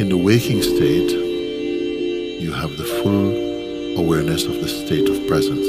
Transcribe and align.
In 0.00 0.08
the 0.08 0.16
waking 0.16 0.62
state, 0.62 1.10
you 2.40 2.52
have 2.52 2.74
the 2.78 2.84
full 2.84 3.98
awareness 3.98 4.46
of 4.46 4.54
the 4.54 4.66
state 4.66 5.06
of 5.10 5.26
presence. 5.28 5.66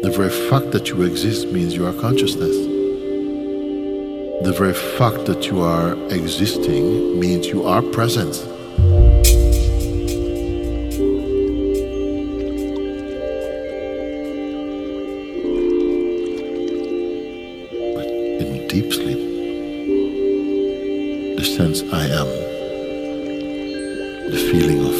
The 0.00 0.10
very 0.16 0.30
fact 0.48 0.72
that 0.72 0.88
you 0.88 1.02
exist 1.02 1.48
means 1.48 1.74
you 1.74 1.84
are 1.84 1.92
consciousness. 1.92 2.56
The 4.46 4.54
very 4.56 4.72
fact 4.72 5.26
that 5.26 5.48
you 5.48 5.60
are 5.60 5.92
existing 6.08 7.20
means 7.20 7.48
you 7.48 7.64
are 7.66 7.82
presence. 7.82 8.53
Deep 18.74 18.92
sleep, 18.92 19.22
the 21.36 21.44
sense 21.44 21.84
I 21.92 22.06
am, 22.06 22.26
the 24.32 24.40
feeling 24.50 24.80
of 24.90 24.96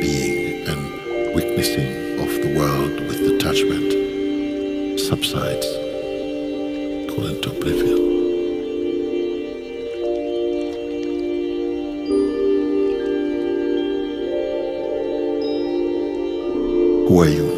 being 0.00 0.64
and 0.68 1.34
witnessing 1.34 2.20
of 2.20 2.30
the 2.44 2.54
world 2.56 2.94
with 3.08 3.18
detachment 3.18 3.90
subsides, 5.00 5.66
go 7.10 7.26
into 7.26 7.50
oblivion. 7.50 7.98
Who 17.08 17.20
are 17.20 17.28
you 17.28 17.57